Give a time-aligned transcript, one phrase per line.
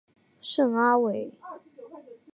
[0.41, 1.31] 圣阿维。